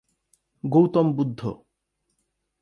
Gautam 0.63 1.07
Buddha 1.13 1.41